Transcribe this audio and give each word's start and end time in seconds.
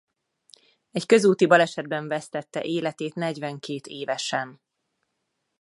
Egy 0.91 1.05
közúti 1.05 1.45
balesetben 1.47 2.07
vesztette 2.07 2.61
életét 2.63 3.13
negyvenkét 3.15 3.87
évesen. 3.87 4.61